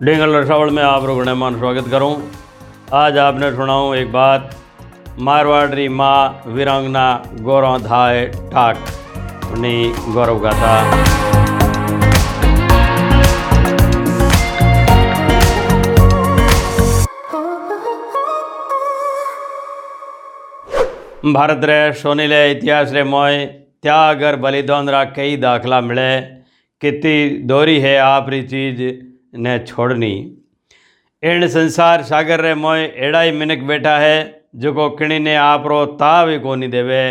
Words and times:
डिंगल 0.00 0.34
रसावल 0.34 0.70
में 0.70 0.82
आप 0.82 1.02
लोगों 1.04 1.24
स्वागत 1.58 1.88
करूँ। 1.90 2.12
आज 2.94 3.16
आपने 3.18 3.50
सुनाऊं 3.52 3.94
एक 3.96 4.12
बात, 4.12 4.50
मारवाड़ी 5.18 5.88
माँ 5.90 6.42
वीरांगना 6.46 7.02
गौरव 7.40 7.76
धाय 7.78 8.24
ठाक 8.52 8.76
अपनी 9.44 9.72
गौरव 10.14 10.38
गाथा 10.44 10.72
भारत 21.26 21.64
रे 21.64 21.92
सोनीले 21.92 22.40
इतिहास 22.50 22.92
रे 22.92 23.04
मोय 23.04 23.44
त्याग 23.82 24.22
और 24.22 24.36
बलिदान 24.38 24.88
रा 24.88 25.04
कई 25.12 25.36
दाखला 25.36 25.80
मिले। 25.82 26.10
कितनी 26.82 27.28
दोरी 27.46 27.78
है 27.80 27.96
आपरी 28.00 28.42
चीज़। 28.44 29.09
ने 29.34 29.58
छोड़नी 29.58 30.36
इन 31.22 31.48
संसार 31.48 32.02
सागर 32.02 32.40
रे 32.40 32.54
मोय 32.54 32.82
एड़ा 32.96 33.20
ही 33.20 33.32
मिनक 33.32 33.62
बैठा 33.62 33.98
है 33.98 34.44
जो 34.56 34.88
किणी 34.90 35.18
ने 35.18 35.36
आपरो 35.36 35.84
ताव 35.86 36.28
ही 36.28 36.38
कोनी 36.38 36.68
देवे 36.68 37.02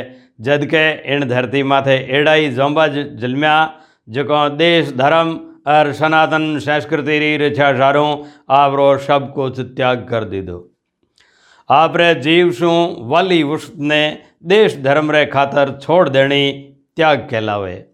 जद 0.41 0.65
के 0.65 1.15
इन 1.15 1.27
धरती 1.27 1.63
माथे 1.63 1.95
एड़ा 2.17 2.33
ही 2.33 2.49
जोंबा 2.51 2.87
जलम्या 2.87 3.73
जो 4.09 4.49
देश, 4.49 4.91
धर्म 4.91 5.39
और 5.67 5.91
सनातन 5.93 6.59
संस्कृति 6.59 7.19
री 7.19 7.37
रक्षा 7.37 7.73
सारों 7.77 8.23
आपरो 8.49 8.97
सब 8.97 9.33
कुछ 9.33 9.59
त्याग 9.59 10.07
कर 10.09 10.23
दीदो। 10.23 10.71
आपरे 11.69 12.15
जीव 12.15 12.51
शू 12.51 12.95
वाली 12.99 13.43
वुष्ट 13.43 13.73
ने 13.77 14.21
देश, 14.43 14.77
धर्म 14.77 15.11
रे 15.11 15.25
खातर 15.25 15.79
छोड़ 15.81 16.09
देनी 16.09 16.51
त्याग 16.95 17.27
कहलावे। 17.31 17.85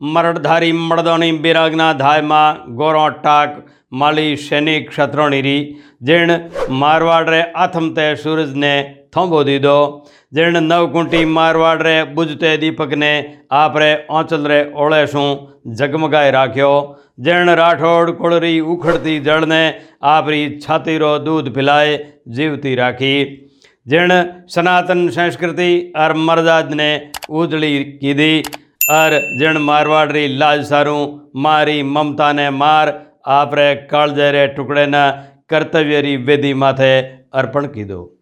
मरड़धारी 0.00 0.72
मर्दोनी 0.72 1.30
बिरागना 1.38 1.92
धाय 1.94 2.20
माँ 2.24 2.64
गौरव 2.76 3.08
टाक 3.22 3.64
माली 3.92 4.36
सैनिक 4.38 4.88
क्षत्रोणी 4.90 5.40
री 5.40 5.56
जिण 6.02 6.32
मारवाड़ 6.80 7.28
रे 7.30 7.40
आथम 7.58 7.88
ते 7.90 8.04
सूरज 8.16 8.54
ने 8.56 8.72
थोंबो 9.16 9.42
दीदो। 9.44 9.78
जिण 10.34 10.56
नवकुंटी 10.62 11.24
मारवाड़ 11.26 11.82
रे 11.82 11.96
बुझते 12.14 12.56
दीपक 12.56 12.94
ने 12.96 13.12
आप 13.52 13.76
रे 13.76 13.90
आंचल 14.12 14.46
रे 14.46 14.60
शू 15.06 15.24
जगमगाए 15.74 16.30
राख्यो। 16.30 16.70
जिण 17.20 17.50
राठौड़ 17.56 18.10
कुड़री 18.12 18.54
उखड़ती 18.72 19.18
जड़ 19.20 19.44
ने 19.44 19.62
आपरी 20.06 20.42
छाती 20.58 20.96
रो 20.98 21.12
दूध 21.20 21.52
पिलाए 21.54 21.98
जीवती 22.30 22.74
राखी। 22.74 23.14
ने 28.88 28.94
और 28.94 29.36
जिण 29.38 29.58
मारवाड़ 29.58 30.12
री 30.12 30.28
लाज 30.28 30.68
सारूं, 30.68 31.18
मारी 31.36 31.82
ममता 31.82 32.32
ने 32.32 32.50
मार 32.50 33.06
आप 33.26 33.54
रे 33.54 33.74
कालजे 33.74 34.32
रे 34.32 34.46
टुकड़े 34.46 34.86
न 34.86 35.10
कर्तव्य 35.50 36.00
री 36.00 36.16
वेदी 36.16 36.54
माथे 36.54 37.00
अर्पण 37.34 37.66
कीधो। 37.66 38.18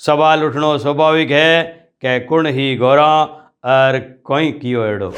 सवाल 0.00 0.44
उठनो 0.44 0.78
स्वाभाविक 0.78 1.30
है, 1.30 1.62
कि 2.04 2.20
कुण 2.20 2.46
ही 2.46 2.76
गौरा 2.76 3.22
और 3.64 4.22
कोई 4.24 4.52
कियो 4.52 4.84
एड़ो। 4.84 5.12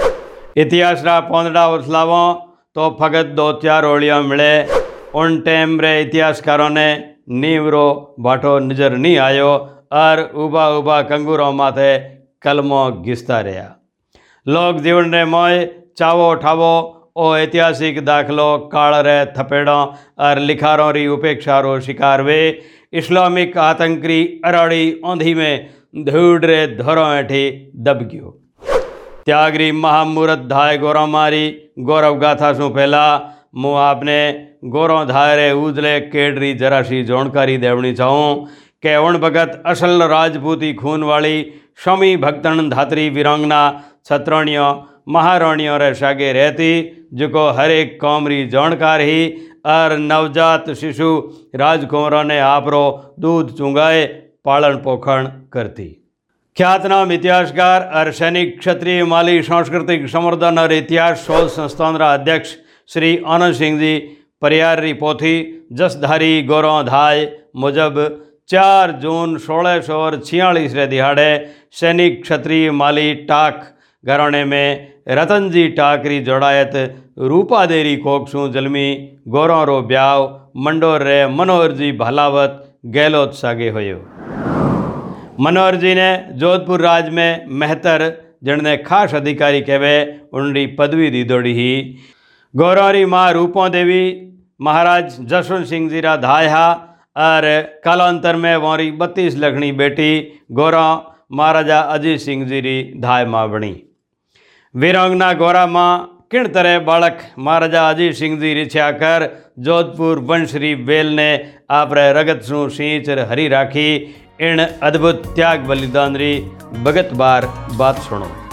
इतिहास 0.56 1.02
रा 1.04 1.20
पौंदड़ा 1.20 1.68
वर्ष 1.68 1.88
लावो 1.88 2.34
तो 2.74 2.98
फकत 3.00 3.26
दो 3.26 3.52
चार 3.52 3.84
ओलियाँ 3.84 4.22
मिले। 4.22 4.64
उन 5.14 5.40
टाइम 5.40 5.78
रे 14.47 14.47
इतिहासकारों 14.47 14.47
ने 14.47 14.47
नीव 14.47 14.47
रो 14.47 14.47
बाटो 14.47 14.47
नजर 14.47 14.47
नहीं 14.47 14.47
आयो 14.47 14.47
और 14.47 14.47
उबा 14.47 14.47
उबा 14.47 14.47
कंगूरों 14.47 14.47
माथे 14.47 14.47
कलमो 14.47 14.47
घिसता 14.47 14.47
रहा 14.47 14.53
लोक 14.53 14.81
जीवन 14.81 15.13
रे 15.13 15.25
मोय 15.25 15.65
चावो 15.97 16.33
ठावो 16.35 16.73
ओ 17.15 17.35
ऐतिहासिक 17.35 18.03
दाखलो 18.05 18.57
काल 18.67 18.93
रे 19.05 19.25
थपेड़ों 19.37 19.81
और 20.19 20.39
लिखारों 20.39 20.93
री 20.93 21.07
उपेक्षा 21.07 21.59
रो 21.59 21.79
शिकार 21.79 22.21
वे 22.21 22.39
इस्लामिक 22.93 23.57
आतंकी 23.57 24.41
अराड़ी 24.45 25.01
औंधी 25.03 25.33
में 25.33 25.69
धूड़ 26.05 26.45
रे 26.45 26.65
धोरों 26.77 27.09
हेठी 27.15 27.43
दब 27.83 28.07
गयो 28.11 28.31
त्यागरी 29.25 29.71
महामूर्त 29.71 30.39
धाय 30.47 30.77
गौरव 30.77 31.07
मारी 31.07 31.45
गौरव 31.81 32.17
गाथा 32.19 32.53
सु 32.53 32.69
पहला 32.69 33.05
मु 33.55 33.73
आपने 33.75 34.19
गौरव 34.65 35.05
धाय 35.05 35.35
रे 35.35 35.51
उजले 35.61 35.99
केडरी 36.09 36.53
जराशी 36.55 37.03
जानकारी 37.05 37.57
देवनी 37.57 37.93
चाहूँ 37.93 38.29
કે 38.83 38.93
ઓણ 38.97 39.17
ભગત 39.23 39.51
અસલ 39.71 40.01
રાજપૂતી 40.13 40.69
ખૂનવાળી 40.75 41.35
શમી 41.78 42.16
ભક્તણ 42.18 42.70
ધાત્રી 42.70 43.10
વિરંગના 43.10 43.66
છત્રણીઓ 44.04 44.68
મહારણીઓ 45.08 45.76
રે 45.78 45.90
શાગે 45.94 46.28
રહેતી 46.32 46.78
જુકો 47.14 47.44
હરેક 47.52 47.94
કોમરી 47.98 48.48
જણકારહી 48.48 49.24
અર 49.66 49.96
નવજાત 50.00 50.66
શિશુ 50.74 51.12
રાજકુંવરોને 51.56 52.38
આપરો 52.42 52.82
દૂધ 53.18 53.54
ચૂંગાએ 53.54 54.02
પાલન 54.44 54.78
પોખણ 54.80 55.30
કરતી 55.50 55.92
ખ્યાતનામ 56.56 57.10
ઇતિહાસકાર 57.12 57.80
અર 57.94 58.06
સૈનિક 58.12 58.54
ક્ષત્રિય 58.58 59.06
માલી 59.06 59.44
સાંસ્કૃતિક 59.44 60.06
સંવર્ધન 60.06 60.58
અર 60.58 60.70
ઇતિહાસ 60.74 61.26
શોધ 61.26 61.50
સંસ્થાનના 61.50 62.12
અધ્યક્ષ 62.12 62.56
શ્રી 62.90 63.16
આનંદસિંહજી 63.26 63.98
પરિયારી 64.42 64.96
પોથી 64.96 65.38
જસધારી 65.72 66.38
ગોરો 66.44 66.74
ધાય 66.84 67.30
મુજબ 67.56 67.96
चार 68.50 68.90
जून 69.00 69.36
सोलह 69.38 69.80
सौ 69.80 69.96
छियालीस 70.18 70.74
दिहाड़े 70.90 71.30
सैनिक 71.72 72.22
क्षत्रिय 72.22 72.70
माली 72.72 73.12
टाक 73.24 73.60
घराने 74.04 74.44
में 74.44 74.88
रतन 75.08 75.50
जी 75.50 75.66
टाकरी 75.72 76.20
जोड़ायत 76.20 76.72
रूपा 77.32 77.64
देरी 77.66 77.96
कोकसू 77.98 78.46
जलमी 78.48 78.86
गौरव 79.28 79.62
रो 79.64 79.80
ब्याव 79.82 80.24
मंडोर 80.64 81.02
रे 81.02 81.18
मनोहर 81.34 81.72
जी 81.72 81.92
भालावत 81.98 82.56
गहलोत 82.86 83.34
सागे 83.34 83.68
होयो। 83.70 84.00
मनोहर 85.40 85.76
जी 85.76 85.94
ने 85.94 86.10
जोधपुर 86.34 86.80
राज 86.80 87.08
में 87.10 87.46
मेहतर, 87.58 88.08
जिनने 88.44 88.76
खास 88.82 89.14
अधिकारी 89.14 89.60
कहवे 89.62 89.94
उनकी 90.32 90.66
पदवी 90.74 91.10
दी 91.10 91.24
दौड़ी 91.26 91.52
ही। 91.54 91.72
गौरवरी 92.54 93.04
माँ 93.06 93.30
रूपों 93.34 93.70
देवी, 93.70 94.04
महाराज 94.60 95.16
जसवंत 95.22 95.66
सिंह 95.66 95.88
जी 95.90 96.00
रा 96.00 96.16
धाया 96.18 96.66
और 97.18 97.44
कालांतर 97.84 98.36
में 98.36 98.54
वोरी 98.56 98.90
बत्तीस 98.98 99.36
लखनी 99.36 99.70
बेटी 99.72 100.12
गौरव 100.52 101.36
महाराजा 101.36 101.80
अजीत 101.94 102.20
सिंह 102.20 102.46
जी 102.48 102.60
री 102.60 102.76
धाय 103.00 103.24
माँ 103.26 103.48
बनी 103.50 103.72
वीरांगना 104.74 105.32
गौरा 105.40 105.66
माँ 105.68 105.90
किण 106.32 106.48
तरह 106.54 106.78
बालक 106.86 107.20
महाराजा 107.38 107.88
अजीत 107.90 108.14
सिंह 108.14 108.38
जी 108.40 108.54
रिछा 108.54 108.90
कर 109.02 109.28
जोधपुर 109.58 110.18
वंशरी 110.30 110.74
बेल 110.86 111.14
ने 111.16 111.30
आप 111.70 111.94
रगत 111.94 112.42
सु 112.44 112.68
सींच 112.70 113.08
हरी 113.30 113.48
राखी। 113.48 113.90
इन 114.40 114.66
अद्भुत 114.82 115.22
त्याग 115.36 115.66
बलिदान 115.68 116.16
री 116.16 116.34
भगत 116.84 117.10
बार 117.14 117.46
बात 117.78 117.98
सुनो 118.00 118.47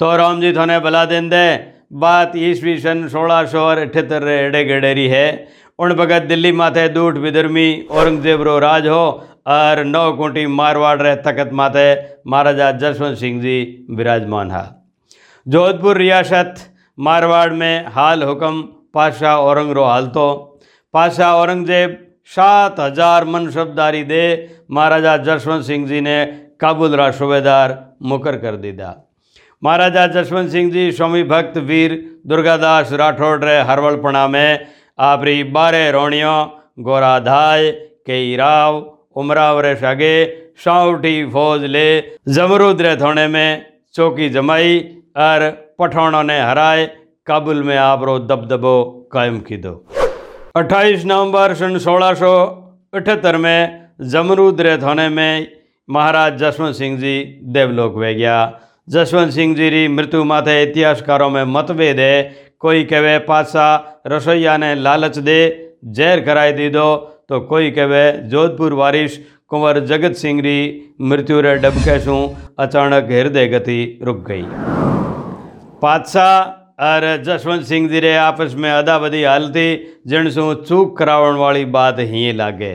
तो 0.00 0.10
राम 0.16 0.40
जी 0.40 0.52
थोने 0.52 0.78
भला 0.80 1.04
दिन 1.06 1.28
दे 1.28 1.46
बात 2.02 2.36
ईस्वी 2.38 2.76
सन 2.80 3.06
सोलह 3.08 3.44
सौ 3.46 3.62
और 3.62 3.78
अठहत्तर 3.78 4.28
एड़े 4.30 4.62
गडेरी 4.64 5.06
है। 5.08 5.26
उन 5.78 5.92
भगत 5.94 6.22
दिल्ली 6.28 6.52
माथे 6.54 6.84
दूठ 6.90 7.16
विदर्मी 7.18 7.64
औरंगज़ेब 7.92 8.42
रो 8.42 8.58
राज 8.60 8.86
हो 8.88 9.02
और 9.48 9.82
नौ 9.86 10.04
कोटी 10.12 10.46
मारवाड़ 10.52 11.00
रे 11.02 11.14
तकत 11.26 11.50
माथे 11.60 11.84
महाराजा 12.26 12.70
जसवंत 12.78 13.18
सिंह 13.18 13.40
जी 13.42 13.56
विराजमान 13.92 14.50
हा। 14.50 14.62
जोधपुर 15.46 15.98
रियासत 15.98 16.64
मारवाड़ 16.98 17.52
में 17.54 17.86
हाल 17.90 18.22
हुक्म 18.22 18.62
पाशाह 18.94 19.36
औरंग 19.42 19.72
रो 19.72 19.84
हाल 19.84 20.06
तो। 20.16 20.26
पाशाह 20.94 21.34
औरंगज़ेब 21.34 21.98
सात 22.30 22.80
हज़ार 22.80 23.24
मनसबदारी 23.26 24.02
दे 24.06 24.24
महाराजा 24.70 25.16
जसवंत 25.28 25.64
सिंह 25.66 25.86
जी 25.86 26.00
ने 26.00 26.18
काबुल 26.60 26.96
रा 26.96 27.10
सूबेदार 27.12 27.78
मुकर 28.04 28.36
कर 28.38 28.56
दीदा। 28.58 28.96
महाराजा 29.62 30.06
जसवंत 30.06 30.50
सिंह 30.50 30.70
जी, 30.72 30.82
स्वामी 30.92 31.22
भक्त 31.22 31.56
वीर 31.60 31.94
दुर्गादास 32.26 32.92
राठौड़ 32.92 33.44
रे 33.44 33.56
हरवलपणा 33.60 34.26
में। 34.28 34.66
आपरी 34.98 35.42
बारह 35.52 35.88
रोणियों 35.90 36.36
गोराधाय 36.84 37.70
कई 38.06 38.36
राव 38.36 38.78
उमराव 39.16 39.60
रे 39.60 39.74
सगे 39.76 40.14
साउटी 40.64 41.12
फौज 41.30 41.64
ले, 41.66 42.00
जमरूद 42.28 42.80
रे 42.82 42.94
थोने 42.96 43.26
में, 43.28 43.66
चौकी 43.94 44.28
जमाई, 44.30 44.78
और 45.18 45.50
पठानों 45.78 46.22
ने 46.22 46.40
हराए, 46.40 46.86
काबुल 47.26 47.62
में 47.62 47.76
आपरो 47.76 48.18
दबदबो 48.20 48.74
कायम 49.12 49.38
की 49.42 49.56
दो 49.58 49.74
28 50.54 51.04
नवंबर 51.04 51.54
सन 51.54 51.78
सोलह 51.80 52.14
सौ 52.14 52.32
अठहत्तर 52.94 53.36
में 53.36 53.60
जमरूद 54.08 54.60
रे 54.60 54.76
थाने 54.78 55.08
में 55.10 55.46
महाराज 55.88 56.38
जसवंत 56.38 56.74
सिंह 56.76 56.98
जी 56.98 57.14
देवलोक 57.52 57.96
वे 57.96 58.14
गया। 58.14 58.40
जसवंत 58.90 59.32
सिंह 59.32 59.54
जी 59.54 59.68
री 59.70 59.86
मृत्यु 59.90 60.22
माथे 60.24 60.62
इतिहासकारों 60.62 61.28
में 61.30 61.44
मतभेद 61.48 61.98
है 62.00 62.14
कोई 62.58 62.84
कहे 62.86 63.18
पासा 63.26 63.66
रसोईया 64.08 64.56
ने 64.58 64.74
लालच 64.76 65.18
दे 65.20 65.40
जहर 65.98 66.20
कराई 66.20 66.52
दी 66.54 66.68
दो 66.70 66.86
तो 67.28 67.40
कोई 67.46 67.70
कहे 67.72 68.00
जोधपुर 68.30 68.72
वारिश 68.80 69.18
कुंवर 69.48 69.78
जगत 69.86 70.16
सिंह 70.16 70.40
री 70.42 70.56
मृत्यु 71.04 71.40
रे 71.40 71.54
डबके 71.60 71.96
अचानक 72.62 73.12
हृदय 73.12 73.48
गति 73.48 73.78
रुक 74.02 74.26
गई 74.26 74.42
पातशाह 75.82 76.84
और 76.84 77.08
जसवंत 77.24 77.64
सिंह 77.66 77.88
जी 77.88 78.00
रे 78.00 78.14
आपस 78.18 78.54
में 78.58 78.70
अदाबदी 78.72 79.22
हालती 79.24 79.66
जिन 80.08 80.30
सू 80.32 80.52
चूक 80.64 80.98
करावन 80.98 81.36
वाली 81.38 81.64
बात 81.72 81.98
ही 82.10 82.30
लागे 82.34 82.74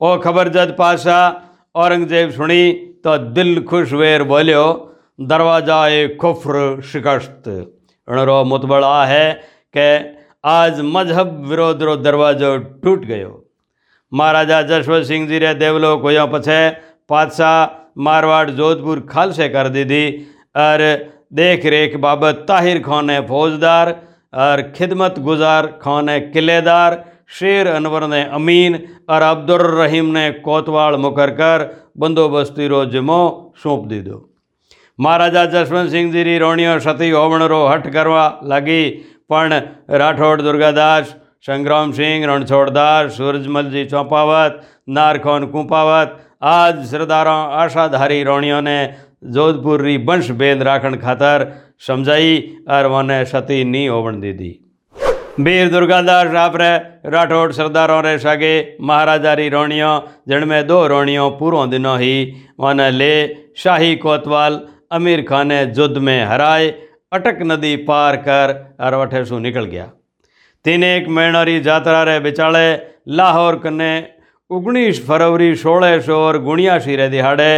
ओ 0.00 0.16
खबर 0.20 0.48
जद 0.52 0.76
पातशाह 0.78 1.80
औरंगज़ेब 1.80 2.30
सुनी 2.32 2.62
तो 3.04 3.18
दिल 3.34 3.60
खुश 3.66 3.92
वेर 3.98 4.22
बोलियो 4.30 4.62
दरवाज़ा 5.20 5.86
ए 5.88 6.06
खुफ्र 6.20 6.80
शिकस्त। 6.82 7.48
अणरो 8.08 8.42
मुतबड़ 8.44 8.84
है 8.84 9.32
कि 9.76 9.88
आज 10.44 10.80
मज़हब 10.86 11.44
विरोध 11.48 11.82
रो 11.82 11.96
दरवाजो 11.98 12.56
टूट 12.84 13.04
गयो। 13.06 13.32
महाराजा 14.12 14.60
जशवंत 14.62 15.06
सिंह 15.06 15.26
जी 15.28 15.38
रे 15.38 15.52
देवलोक 15.56 16.02
होया 16.02 16.24
पछे 16.26 16.60
पातशाह 17.08 18.02
मारवाड़ 18.02 18.50
जोधपुर 18.52 19.00
खालसे 19.10 19.48
कर 19.50 19.68
दी 19.68 19.84
थी 19.84 20.00
और 20.56 20.86
देख 21.34 21.66
रेख 21.66 21.96
बाबत 21.98 22.44
ताहिर 22.48 22.82
खान 22.82 23.06
ने 23.06 23.20
फौजदार 23.28 23.92
और 24.40 24.62
खिदमत 24.72 25.18
गुजार 25.20 25.66
खान 25.82 26.06
ने 26.06 26.18
किलेदार 26.30 26.98
शेर 27.34 27.66
अनवर 27.68 28.06
ने 28.08 28.22
अमीन 28.34 28.80
और 29.10 29.22
अब्दुल 29.24 29.66
रहीम 29.74 30.06
ने 30.16 30.30
कोतवाल 30.40 30.96
मुकर 30.98 31.30
कर 31.36 31.68
बंदोबस्ती 31.98 32.66
रो 32.68 32.84
जिम्मो 32.88 33.22
सौंप 33.62 33.86
दी 33.86 34.00
दो 34.02 34.18
महाराजा 35.00 35.44
जसवंत 35.46 35.90
सिंह 35.90 36.12
जी 36.12 36.22
री 36.22 36.36
रोणियों 36.38 36.78
सती 36.80 37.10
होवण 37.10 37.42
रो 37.42 37.66
हट 37.66 37.86
करवा 37.92 38.24
लगी। 38.44 38.84
पण 39.30 39.52
राठौड़, 39.90 40.40
दुर्गादास, 40.42 41.14
संग्राम 41.44 41.92
सिंह 41.92 42.26
रणछोड़दास 42.26 43.12
सूरजमल 43.16 43.70
जी 43.70 43.84
चौपावत, 43.84 44.60
नारखोन 44.88 45.46
कुंपावत, 45.46 46.16
आज 46.42 46.84
सरदारों 46.86 47.38
आशाधारी 47.60 48.22
रोणियों 48.22 48.60
ने 48.62 48.78
जोधपुर 49.32 49.82
री 49.82 49.96
वंश 50.04 50.30
बेद 50.32 50.62
राखण 50.62 50.96
खातर 50.96 51.46
समझाई 51.86 52.36
और 52.70 52.86
वने 52.86 53.24
सती 53.24 53.64
नी 53.64 53.86
होवण 53.86 54.20
दी 54.20 54.32
दी। 54.32 54.52
वीर 55.40 55.68
दुर्गादास 55.70 56.34
आपरे 56.36 56.70
राठौड़ 57.10 57.52
सरदारों 57.52 58.02
रे 58.04 58.16
सगे 58.18 58.54
महाराजा 58.82 59.32
री 59.34 59.48
अमीर 64.90 65.22
खान 65.22 65.48
ने 65.48 65.62
युद्ध 65.76 65.98
में 65.98 66.24
हराए, 66.24 66.68
अटक 67.12 67.38
नदी 67.44 67.76
पार 67.84 68.16
कर, 68.18 68.54
और 68.80 68.94
वठे 68.94 69.40
निकल 69.40 69.64
गया। 69.66 69.90
तीन 70.64 70.84
एक 70.84 71.08
महीनों 71.10 71.60
जात्रा 71.62 72.02
रे 72.04 72.18
बिचाले, 72.20 72.66
लाहौर 73.08 73.56
कने 73.58 73.92
उगनीस 74.50 75.06
फरवरी 75.06 75.54
सोलह 75.56 75.98
सौ 76.00 76.16
और 76.18 76.38
गुणियासी 76.42 76.96
रे 76.96 77.08
दिहाड़े 77.08 77.52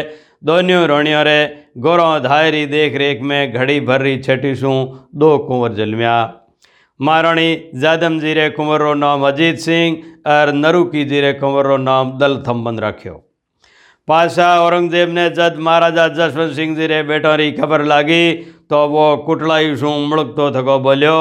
दोनों 0.45 0.83
रोणियों 0.89 1.25
रे 1.25 1.41
गोरों 1.79 2.13
धायरी 2.23 2.65
देख 2.69 2.97
रेख 2.97 3.21
में 3.23 3.53
घड़ी 3.53 3.81
भर 3.81 4.01
रही 4.01 4.19
छठी 4.19 4.55
सू 4.55 4.73
दो 5.15 5.37
कुंवर 5.41 5.73
जलमिया। 5.73 6.15
महाराणी 7.01 7.51
जादम 7.75 8.19
जी 8.21 8.35
रे 8.35 8.49
कुंवर 8.51 8.81
रो 8.81 8.95
नाम 8.97 9.27
अजीत 9.29 9.59
सिंह, 9.61 9.97
और 10.27 10.53
नरुकी 10.55 11.05
जी 11.05 11.21
रे 11.21 11.33
कुंवर 11.35 11.67
रो 11.67 11.77
नाम 11.79 12.19
दल 12.19 12.43
थम्बन 12.49 12.79
रखियो। 12.79 13.15
पातशाह 14.09 14.59
औरंगज़ेब 14.59 15.11
ने 15.11 15.29
जद 15.31 15.57
महाराजा 15.61 16.07
जसवंत 16.11 16.55
सिंह 16.55 16.75
जी 16.77 16.87
रे 16.87 17.03
बेटों 17.05 17.37
री 17.37 17.51
खबर 17.53 17.85
लागी 17.85 18.33
तो 18.71 18.79
वो 18.89 19.05
कुटलाई 19.27 19.77
शू 19.77 19.91
मुड़कतो 20.09 20.51
थको 20.53 20.79
बोलियो, 20.79 21.19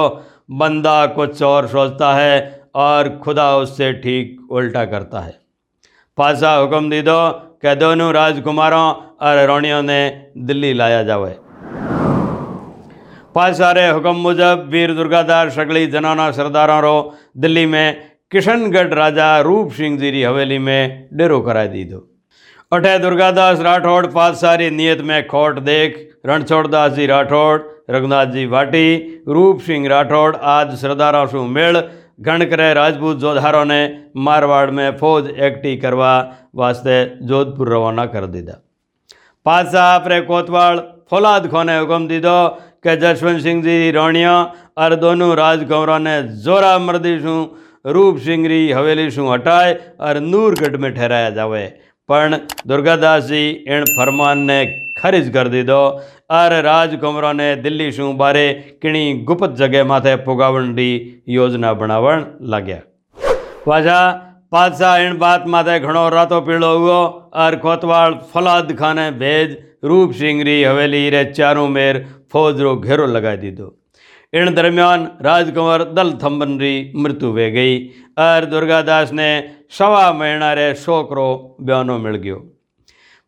बंदा 0.51 1.06
कुछ 1.13 1.44
और 1.44 1.68
सोचता 1.68 2.13
है 2.13 2.33
और 2.75 3.10
खुदा 3.24 3.48
उससे 3.57 3.92
ठीक 4.01 4.51
उल्टा 4.51 4.86
करता 4.88 5.19
है। 5.19 5.33
पातशाह 6.18 6.57
हुक्म 6.57 6.89
दी 6.89 7.01
दो 7.04 7.19
कि 7.62 7.75
दोनों 7.78 8.12
राजकुमारों 8.13 8.84
और 9.22 9.45
रोणियों 9.48 9.81
ने 9.84 10.01
दिल्ली 10.39 10.74
लाया 10.74 11.04
जावे। 11.06 11.38
पातशाह 13.36 13.72
रे 13.72 13.88
हुक्म 13.89 14.16
मुजब 14.19 14.69
वीर 14.72 14.94
दुर्गादास 14.95 15.56
सगली 15.56 15.88
जनाना 15.89 16.31
सरदारों 16.34 16.81
रो 16.81 16.95
दिल्ली 17.38 17.66
में 17.68 17.88
किशनगढ़ 18.31 18.94
राजा 18.95 19.39
रूप 19.42 19.72
सिंह 19.74 19.98
जी 20.00 20.12
री 20.12 20.24
हवेली 20.24 20.57
में 20.60 21.10
डेरो 21.13 21.42
करा 21.42 21.66
दी 21.68 21.84
दो 21.86 22.07
अठे 22.72 22.92
दुर्गादास 23.00 23.62
राठौड़ 23.62 24.06
पातशाह 24.10 24.70
नियत 24.72 25.00
में 25.04 25.28
खोट 25.28 25.58
देख 25.64 25.96
रणछोड़दास 26.26 26.92
जी 26.94 27.06
राठौड़ 27.08 27.60
रघुनाथ 27.92 28.32
जी 28.34 28.46
भाटी 28.50 28.84
रूप 29.30 29.60
सिंह 29.62 29.88
राठौड़ 29.90 30.36
आज 30.52 30.76
सरदारों 30.82 31.26
से 31.28 31.42
मेल 31.50 31.80
गणकरे 32.22 32.74
राजपूत 32.74 33.18
जोधारों 33.20 33.66
ने 33.66 33.82
मारवाड़ 34.22 34.70
में 34.72 34.98
फौज 34.98 35.30
एक्टी 35.42 35.76
करवा 35.80 36.14
वास्ते 36.56 36.98
जोधपुर 37.26 37.74
रवाना 37.74 38.06
कर 38.08 38.26
दिया 38.30 38.58
पातशाह 39.46 39.96
अपने 39.96 40.22
कोतवाल 40.24 40.80
फौलाद 41.12 41.48
खो 41.52 41.64
ने 41.66 41.78
हुक्म 41.78 42.08
दीदो 42.08 42.38
कि 42.84 42.96
जसवंत 42.98 43.42
सिंह 43.44 43.64
जी 43.64 43.92
रोणिया 43.94 44.36
और 44.78 44.96
दोनों 44.98 45.36
राजकुंवरों 45.38 46.00
ने 46.02 46.16
जोरा 46.44 46.78
मर्दी 46.82 47.18
शू 47.22 47.38
रूप 47.90 48.18
सिंह 48.26 48.48
री 48.48 48.62
हवेली 48.72 49.10
शू 49.12 49.30
पण 52.09 52.36
दुर्गादास 52.68 53.24
जी 53.25 53.44
इन 53.69 53.83
फरमान 53.92 54.39
ने 54.45 54.59
खारिज 54.98 55.30
कर 55.33 55.48
दीदो 55.48 55.81
और 56.31 56.53
राजकुंवरों 56.63 57.33
ने 57.33 57.56
दिल्ली 57.62 57.92
शू 57.92 58.12
बारे 58.15 58.44
किणी 58.81 59.03
गुप्त 59.25 59.56
जगह 59.57 59.83
माथे 59.86 60.15
पुगावण 60.25 60.74
री 60.75 60.89
योजना 61.29 61.74
बनावण 61.75 62.25
लाग्या 62.51 62.79
वाजा 63.67 64.00
पातशाह 64.51 64.98
इन 65.00 65.17
बात 65.17 65.48
माथे 65.48 65.79
घणो 65.79 66.08
रातो 66.10 66.41
पीड़ो 66.41 66.74
हुओ 66.77 67.01
और 67.41 67.55
कोतवाल 67.58 68.20
फलाद 68.34 68.75
खाने 68.79 69.10
इन 74.34 74.54
दरमियान 74.54 75.02
राजकुंवर 75.22 75.82
दल 75.96 76.12
थम्बन 76.14 76.52
री 76.60 76.76
मृत्यु 76.96 77.32
वे 77.32 77.50
गई। 77.52 77.74
और 78.18 78.46
दुर्गादास 78.46 79.12
ने 79.14 79.28
सवा 79.70 80.04
महीना 80.14 80.52
रे 80.54 80.68
छोकरो 80.76 81.26
ब्यानो 81.62 81.98
मिल 81.98 82.16
गयो। 82.16 82.38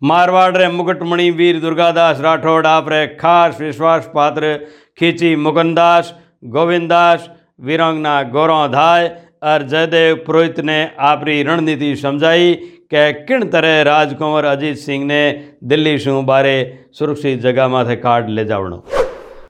मारवाड़ 0.01 0.55
रे 0.57 0.67
मुकुटमणि 0.67 1.29
वीर 1.31 1.59
दुर्गादास 1.59 2.21
राठौड़, 2.21 2.65
आप 2.67 2.89
रे 2.89 3.05
खास 3.17 3.59
विश्वास 3.61 4.09
पात्र 4.15 4.53
खींची 4.97 5.35
मुकुंदास, 5.37 6.13
गोविंदास, 6.45 7.29
वीरांगना 7.61 8.21
गौरव 8.31 8.67
धाय। 8.69 9.11
और 9.43 9.67
जयदेव 9.67 10.15
पुरोहित 10.25 10.59
ने 10.61 10.79
आपरी 11.03 11.41
रणनीति 11.43 11.95
समझाई 11.97 12.53
कि 12.93 13.11
किन 13.25 13.49
तरह 13.49 13.81
राजकुंवर 13.83 14.45
अजीत 14.47 14.77
सिंह 14.79 15.05
ने 15.05 15.23
दिल्ली 15.65 15.97
शू 15.99 16.21
बारे 16.23 16.57
सुरक्षित 16.91 17.39
जगह 17.41 17.67
माथे 17.67 17.95
काट 17.99 18.29
ले 18.29 18.45
जावणो। 18.45 18.83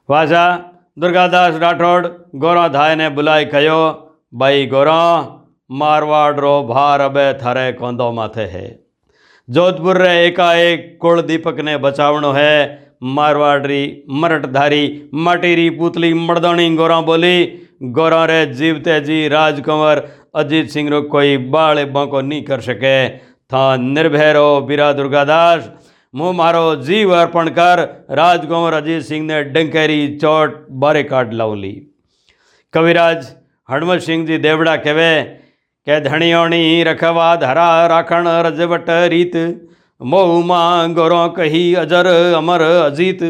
वाजा 0.09 0.45
दुर्गादास 0.97 1.55
राठौड़ 1.55 2.67
धाय 2.67 2.95
ने 2.95 3.09
बुलाई 3.09 3.45
कहो 3.45 3.77
भाई 4.33 4.65
गौरव, 4.65 5.39
मारवाड़ 5.71 6.39
रो 6.39 6.51
भार 6.63 7.01
अबे 7.01 7.23
थारे 7.33 7.71
कोंदो 7.71 8.11
माथे 8.11 8.41
है। 8.41 8.65
जोधपुर 9.49 9.97
रे 9.97 10.11
एकाएक 10.25 10.97
कुल 11.01 11.21
दीपक 11.21 11.59
ने 11.59 11.77
बचावणो 11.77 12.31
है। 12.31 12.51
मारवाड़ी 13.03 13.81
मरटधारी, 14.09 15.09
माटीरी 15.13 15.69
पुतली 15.69 16.13
मर्दणी 16.13 16.75
गोरा 16.75 16.99
बोली 17.01 17.37
गोरा 17.91 18.25
रे 18.25 18.45
जीवते 18.53 18.99
जी 19.01 19.27
राजकुंवर, 19.27 20.03
अजीत 20.35 20.69
सिंह 20.69 20.89
रो 20.89 21.01
कोई 21.09 21.37
बाल 21.37 21.83
बांको 21.85 22.21
नहीं 22.21 22.43
कर 22.43 22.61
सके। 22.61 23.09
था 23.49 23.65
निर्भय 23.77 24.33
रो 24.33 24.45
बीरा 24.61 24.91
दुर्गादास। 24.93 25.69
मुँह 26.14 26.32
मारो 26.34 26.64
जीव 26.82 27.14
अर्पण 27.14 27.48
कर 27.54 27.82
राजकुंवर 28.16 28.74
अजीत 28.74 29.02
सिंह 29.04 29.26
ने 29.26 29.42
डंकेरी 29.50 30.00
चोट 30.18 30.64
बारे 30.78 31.02
काट 31.06 31.34
लाऊ 31.34 31.54
ली 31.56 31.74
कविराज 32.74 33.34
हनुमत 33.68 34.02
सिंह 34.02 34.26
जी 34.26 34.38
देवड़ा 34.40 34.76
कहे 34.78 35.12
કે 35.86 35.96
ધણિયોણી 36.04 36.64
રખવા 36.86 37.26
ધરા 37.42 37.66
રાખણ 37.90 38.26
રજવટ 38.46 38.88
રીત 39.12 39.36
મોહમાં 40.00 40.96
ગોરો 40.98 41.20
કહી 41.36 41.62
અજર 41.82 42.08
અમર 42.40 42.64
અજીત 42.64 43.22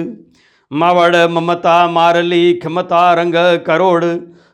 मावड़ 0.71 1.21
ममता 1.29 1.75
मारली 1.89 2.41
खमता 2.59 3.03
रंग 3.15 3.37
करोड़ 3.67 4.09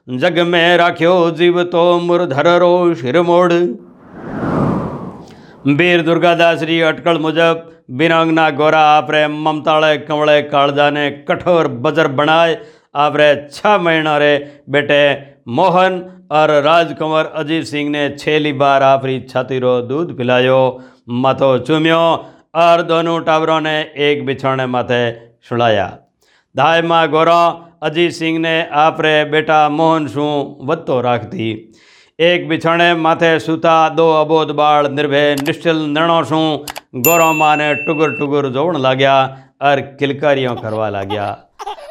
जग 0.08 0.38
में 0.46 0.76
राख्यो 0.76 1.14
जीव 1.32 1.62
तो 1.70 1.86
मुरधर 2.02 2.48
रो 2.60 2.70
शिरमोड़ 2.94 3.52
વીર 5.72 5.98
દુર્ગાદાસરી 6.02 6.78
અટકળ 6.84 7.22
મુજબ 7.26 7.64
બિરંગના 7.89 8.49
ગોરા 8.49 8.97
આપણે 8.97 9.27
મમતાળે, 9.27 9.97
કમળે 9.97 10.41
કાળદાને 10.41 11.09
કઠોર 11.09 11.67
બજર 11.67 12.07
બનાય. 12.07 12.57
આપણે 12.93 13.35
છ 13.35 13.65
મહિના 13.65 14.17
રે 14.17 14.51
બેટે 14.67 15.33
મોહન 15.47 16.01
અર 16.31 16.61
રાજકુંવર 16.61 17.23
અજીતસિંહને 17.23 18.09
છેલ્લી 18.09 18.51
બાર 18.51 18.81
આપરી 18.81 19.27
છાતીરો 19.35 19.81
દૂધ 19.81 20.17
પિલાયો. 20.17 20.81
માથો 21.07 21.57
ચૂમ્યો, 21.57 22.25
અર 22.53 22.81
દોનું 22.81 23.25
ટાવરોને 23.25 23.81
એક 23.81 24.23
બિછાણે 24.23 24.65
માથે 24.65 25.11
સુળાયા. 25.49 25.97
દાયમાં 26.55 27.09
ગોરો 27.09 27.65
અજીતસિંહને 27.81 28.67
આપરે 28.69 29.23
બેટા 29.23 29.69
મોહન 29.69 30.07
શું 30.07 30.65
વધતો 30.65 31.01
રાખતી? 31.01 31.73
એક 32.19 32.47
બિછણે 32.47 32.87
માથે 32.99 33.29
સૂતા 33.41 33.95
દો 33.95 34.05
અબોધ 34.13 34.49
બાળ 34.53 34.87
નિર્ભય 34.91 35.35
નિશ્ચલ 35.39 35.77
નરણો 35.83 36.17
શું 36.23 36.47
ગોરોમાને 37.03 37.67
ટુગુર 37.75 38.07
ટુગુર 38.11 38.41
જોવણ 38.49 38.79
લાગ્યા 38.81 39.21
અર 39.63 39.75
કિલકારીઓ 39.99 40.55
કરવા 40.57 40.89
લાગ્યા 40.91 41.35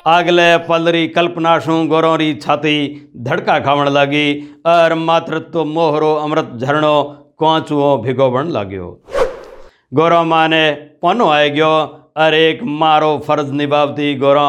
આગલે 0.07 0.49
પલરી 0.67 1.07
કલ્પના 1.11 1.55
શું 1.61 1.89
ગોરોરી 1.89 2.35
છાતી 2.39 2.83
ધડકા 3.23 3.57
ખાવણ 3.63 3.91
લાગી 3.93 4.27
અર 4.73 4.99
માતૃત્વ 5.03 5.71
મોહરો 5.71 6.11
અમૃત 6.19 6.51
ઝરણો 6.59 6.91
કોંચુઓ 7.37 7.89
ભીગોવણ 8.03 8.51
લાગ્યો 8.53 8.91
ગોરોમાને 9.93 10.65
પનો 11.01 11.31
આવી 11.31 11.55
ગયો 11.55 11.79
અર 12.19 12.33
એક 12.41 12.61
મારો 12.77 13.09
ફરજ 13.23 13.55
નિભાવતી 13.55 14.11
ગોરો 14.19 14.45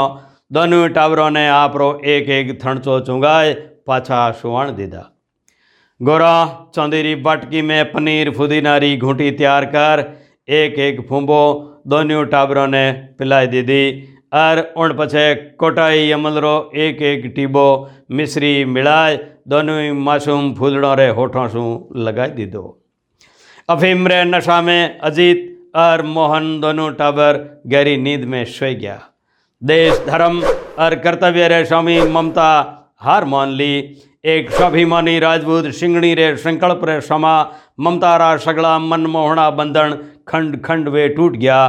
દોનું 0.52 0.84
ટાવરોને 0.90 1.46
આપરો 1.54 1.90
એક 2.10 2.36
એક 2.40 2.54
થણચો 2.58 3.00
ચૂંગાય 3.04 3.56
પાછા 3.86 4.26
સુવાણ 4.42 4.76
દીધા 4.76 5.08
गोरा, 6.02 6.34
चौंदेरी, 6.76 7.16
बाटकी 7.16 7.62
में 7.62 7.92
पनीर, 7.92 8.30
फुदीनारी, 8.32 8.98
घूंटी 8.98 9.32
तैयार 9.32 9.66
कर, 9.66 10.04
एक 10.50 10.80
एक 10.80 11.02
फूंबो 11.10 11.40
दोनों 11.88 12.26
टाबरों 12.26 12.68
ने 12.68 12.92
पिलाई 13.20 13.48
दी 13.48 13.62
दी। 13.62 13.84
और 14.34 14.62
उन 14.78 14.94
पछे 15.00 15.36
कोटाई 15.60 16.12
अमलरो 16.12 16.72
एक 16.76 17.02
एक 17.02 17.26
टीबो 17.36 17.66
मिश्री 18.12 18.54
मिलाए 18.66 19.18
दोनों 19.48 19.94
मासूम 20.00 20.54
फूलड़ों 20.56 20.96
रे 20.98 21.08
होठों 21.10 21.48
शू 21.48 21.64
लगाई 21.96 22.30
दी 22.30 22.46
दो। 22.46 22.66
अफीम 23.70 24.08
रे 24.08 24.24
नशा 24.26 24.62
में 24.62 25.00
अजीत 25.00 25.72
और 25.76 26.02
मोहन 26.08 26.60
दोनों 26.62 26.90
टाबर 26.94 27.46
गहरी 27.68 27.98
नींद 27.98 28.24
में 28.26 28.44
सोई 28.46 28.76
गया। 28.76 29.00
देश, 29.62 30.00
धर्म 30.08 30.44
और 30.80 30.96
कर्तव्य 30.96 31.48
रे 31.48 31.66
स्वामी 31.66 32.02
ममता 32.02 32.52
हार 33.02 33.26
मान 33.26 33.50
ली। 33.54 33.74
एक 34.24 34.50
स्वाभिमानी 34.52 35.20
राजपूत 35.20 35.66
सिंगणी 35.72 36.14
रे, 36.14 36.36
संकल्प 36.36 36.82
रे 36.84 37.00
क्षमा 37.00 37.36
ममता 37.80 38.16
रा 38.18 38.36
सगड़ा 38.38 38.80
मनमोहना 38.80 39.50
बंधन, 39.50 39.94
खंड 40.28 40.62
खंड 40.64 40.90
वे 40.90 41.08
टूट 41.10 41.36
गया। 41.36 41.60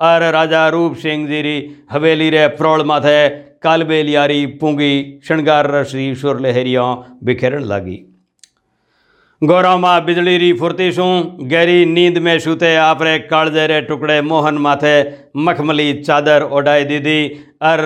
और 0.00 0.22
राजा 0.32 0.68
रूप 0.68 0.94
सिंह 0.96 1.26
जी 1.28 1.42
री 1.42 1.56
हवेली 1.92 2.30
रे 2.30 2.46
प्रोल 2.56 2.84
माथे 2.84 3.28
कालबेलियारी 3.60 4.46
पूँगी, 4.56 5.20
शृंगार 5.28 5.70
रसी, 5.70 6.14
सुर 6.14 6.40
लहरियों 6.40 6.96
बिखेरन 7.24 7.64
लगी। 7.64 8.04
गौरव 9.42 9.78
माँ 9.78 10.04
बिजली 10.04 10.36
री 10.38 10.52
फुर्ती 10.52 10.90
शू 10.92 11.04
गहरी 11.42 11.84
नींद 11.84 12.18
में 12.18 12.38
सूते 12.38 12.74
आपरे 12.78 13.18
कालजे 13.28 13.66
रे 13.66 13.80
टुकड़े 13.82 14.20
मोहन 14.22 14.58
माथे, 14.58 14.96
मखमली 15.36 15.92
चादर 15.94 16.42
ओढ़ाई 16.42 16.84
दीदी। 16.84 17.20
और 17.62 17.78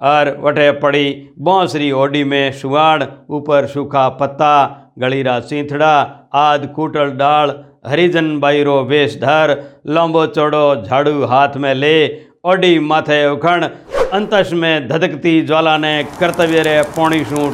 और 0.00 0.36
वटे 0.40 0.70
पड़ी 0.72 1.28
बांसरी 1.38 1.90
ओडी 1.92 2.24
में 2.24 2.52
सुवाड़, 2.52 3.04
ऊपर 3.30 3.66
सूखा 3.66 4.08
पत्ता, 4.08 4.92
गलीरा 4.98 5.38
सींथड़ा, 5.40 5.94
आद 6.34 6.66
कूटल 6.76 7.10
डाल, 7.10 7.54
हरिजन 7.86 8.38
बाईरो 8.40 8.82
वेश 8.82 9.16
धर 9.16 9.56
लंबो 9.86 10.26
चौड़ो 10.26 10.64
झाड़ू 10.82 11.24
हाथ 11.24 11.56
में 11.56 11.74
ले, 11.74 12.06
ओडी 12.44 12.78
माथे 12.78 13.26
उखण, 13.30 13.64
अंतश 14.12 14.52
में 14.52 14.88
धधकती 14.88 15.40
ज्वाला 15.42 15.76
ने 15.78 16.02
कर्तव्य 16.20 16.62
रे 16.62 16.80
पौणी 16.96 17.24
शू 17.24 17.50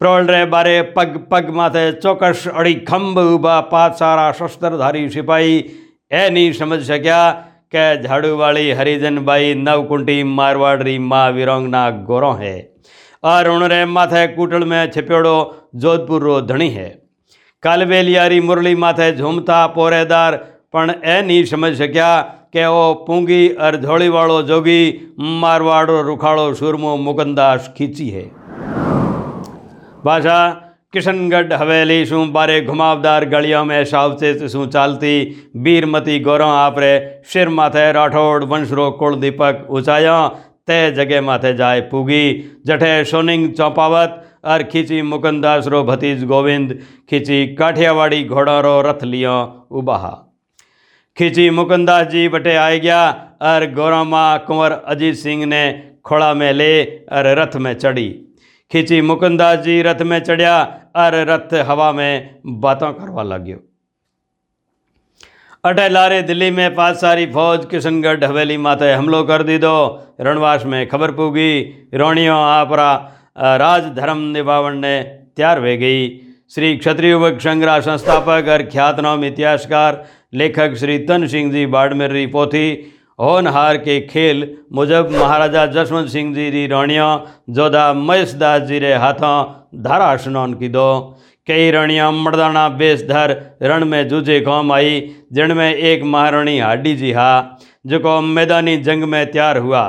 પ્રવળરે 0.00 0.40
બારે 0.46 0.92
પગ 0.92 1.20
પગ 1.26 1.52
માથે 1.54 2.00
ચોકસ 2.00 2.40
અડી 2.52 2.80
ખંભ 2.82 3.20
ઊભા 3.22 3.60
પાંચ 3.68 3.94
સારા 3.96 4.32
શસ્ત્રધારી 4.32 5.04
સિપાહી 5.10 5.54
એની 6.14 6.50
સમજ 6.50 6.82
શક્યા 6.88 7.30
કે 7.72 7.84
ઝાડુવાળી 8.02 8.74
હરિજનબાઈ 8.74 9.54
નવકુંટી 9.60 10.18
મારવાડરી 10.32 10.98
મા 11.06 11.24
વિરોંગના 11.32 11.86
ગોરો 12.04 12.32
હે 12.36 12.52
અરુણ 13.24 13.66
રે 13.68 13.80
માથે 13.90 14.20
કૂટળ 14.34 14.68
મેં 14.68 14.92
છિપ્યોડો 14.92 15.34
જોધપુર 15.80 16.22
રો 16.22 16.38
ધણી 16.46 16.72
હે 16.74 16.88
કાલવેલિયારી 17.62 18.44
મુરલી 18.44 18.76
માથે 18.78 19.10
ઝૂમતા 19.16 19.64
પોરેદાર 19.72 20.40
પણ 20.72 21.06
એ 21.10 21.20
નહીં 21.24 21.48
સમજ 21.48 21.78
શક્યા 21.80 22.24
કે 22.52 22.72
ઓ 22.74 22.82
પૂંગી 23.04 23.44
અરધોળીવાળો 23.64 24.40
જોગી 24.46 24.84
મારવાડો 25.40 26.02
રૂખાળો 26.04 26.50
સુરમો 26.56 26.98
મુકંદાસ 27.02 27.72
ખીચી 27.74 28.10
હે 28.12 28.26
भाषा 30.06 30.38
किशनगढ़ 30.92 31.52
हवेली 31.52 32.04
शू 32.06 32.24
बारे 32.32 32.60
घुमावदार 32.62 33.24
गलियों 33.28 33.64
में 33.64 33.84
सावचेत 33.84 34.42
शू 34.48 34.66
चालती 34.68 35.14
बीरमती 35.58 36.18
गौरव 36.20 36.48
आपरे 36.48 36.92
सिर 37.24 37.48
माथे 37.50 37.90
राठौड़, 37.92 38.44
वंशरो 38.44 38.90
कुल 38.92 39.16
दीपक 39.20 39.66
ऊंचाया 39.70 40.16
तय 40.66 40.90
जगह 40.90 41.20
माथे 41.22 41.52
जाए 41.54 41.80
पूगी। 41.90 42.24
जठे 42.66 42.92
सोनिंग 43.04 43.48
चौपावत 43.52 44.22
और 44.44 44.62
खींची 44.62 45.00
मुकंदास 45.04 45.66
रो 45.66 45.82
भतीज 45.84 46.24
गोविंद, 46.24 46.78
खींची 47.10 47.46
काठियावाड़ी 47.54 48.22
घोड़ा 48.24 48.58
रो 48.60 48.80
रथ 48.82 49.04
लियो 49.04 49.36
उबाहा। 49.72 50.12
खींची 51.16 51.48
मुकंदास 51.50 52.06
जी 52.06 52.28
बटे 52.28 52.54
आए 52.56 52.78
गया 52.80 53.02
और 53.42 53.66
गौरव 53.74 54.14
कुंवर 54.46 54.72
अजीत 54.86 55.14
सिंह 55.16 55.44
ने 55.46 55.64
खोड़ा 56.04 56.32
में 56.34 56.52
ले 56.52 56.72
और 56.84 57.26
रथ 57.38 57.56
में 57.56 57.72
चढ़ी। 57.74 58.08
खींची 58.70 59.00
मुकुंदास 59.00 59.58
जी, 59.58 59.80
रथ 59.82 60.02
में 60.02 60.18
चढ़िया 60.20 60.56
और 60.96 61.14
रथ 61.28 61.54
हवा 61.66 61.90
में 61.92 62.40
बातों 62.60 62.92
करवा 62.92 63.22
लग्यो। 63.24 63.58
अटे 65.64 65.88
लारे 65.88 66.20
दिल्ली 66.22 66.50
में 66.50 66.74
पाँच 66.74 66.96
सारी 66.96 67.26
फौज 67.26 67.64
किशनगढ़ 67.66 68.24
हवेली 68.24 68.56
माथे 68.58 68.92
हमलो 68.92 69.22
कर 69.24 69.42
दी 69.42 69.58
दो 69.58 69.76
रणवास 70.20 70.64
में 70.64 70.88
खबर 70.88 71.10
पूगी, 71.12 71.52
रोणियों 71.94 72.38
आपरा 72.38 72.92
राज 73.56 73.84
धर्म 73.96 74.18
निभावन 74.32 74.78
ने 74.78 75.00
तैयार 75.36 75.60
वे 75.60 75.76
गई। 75.76 76.08
श्री 76.50 76.76
क्षत्रिय 76.76 77.10
युवक 77.10 77.40
संग्रह 77.40 77.80
संस्थापक 77.80 78.48
और 78.48 78.62
ख्यातनाम 78.64 79.24
इतिहासकार, 79.24 80.04
लेखक 80.34 80.74
श्री 80.74 80.98
तन 81.06 81.26
सिंह 81.26 81.52
जी 81.52 81.66
बाड़मेर 81.68 82.26
पोथी 82.32 82.68
होनहार 83.18 83.76
के 83.78 84.00
खेल, 84.02 84.56
मुजब 84.72 85.10
महाराजा 85.12 85.66
जसवंत 85.68 86.08
सिंह 86.08 86.34
जी 86.34 86.48
री 86.50 86.66
राणियाँ, 86.66 87.10
जोधा 87.50 87.92
महेशदास 87.92 88.62
जी 88.62 88.78
रे 88.78 88.92
हाथों 88.94 89.36
धारा 89.82 90.16
स्नान 90.16 90.54
की 90.54 90.68
दो। 90.68 90.88
कई 91.46 91.70
राणियाँ 91.70 92.10
मर्दाना 92.12 92.68
बेसधर 92.78 93.34
रण 93.62 93.84
में 93.84 94.08
जूझे 94.08 94.40
कौम 94.40 94.72
आई 94.72 95.00
जिनमें 95.32 95.74
एक 95.74 96.02
महारानी 96.04 96.58
हाडी 96.58 96.94
जी 96.96 97.12
हा 97.12 97.58
जो 97.86 98.20
मैदानी 98.22 98.76
जंग 98.78 99.04
में 99.04 99.30
तैयार 99.30 99.58
हुआ। 99.58 99.84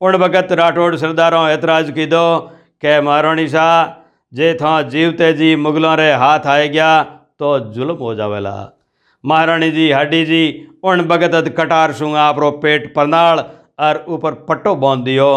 उन 0.00 0.16
वक़्त 0.16 0.52
राठौड़ 0.52 0.94
सरदारों 0.96 1.48
ऐतराज 1.48 1.90
की 1.90 2.06
दो, 2.06 2.38
के 2.82 3.00
महारानी 3.00 3.48
शाह 3.48 3.92
जे 4.32 4.54
था 4.54 4.80
जीवते 4.84 5.32
जी 5.32 5.54
मुगलों 5.56 5.96
रे 5.96 6.10
हाथ 6.14 6.46
आए 6.46 6.68
गया 6.68 7.02
तो 7.38 7.58
जुल्म 7.72 7.94
हो 7.96 8.14
जावेला। 8.14 8.56
महारानी 9.24 9.70
जी 9.70 9.90
हाडी 9.90 10.24
जी, 10.24 10.66
उन 10.84 11.02
भगत 11.02 11.54
कटार 11.56 11.92
सुंगा 11.92 12.22
आपरो 12.22 12.50
पेट 12.62 12.92
परनाल 12.94 13.44
और 13.78 14.04
ऊपर 14.08 14.34
पट्टो 14.48 14.74
बाँध 14.76 15.04
दियो। 15.04 15.32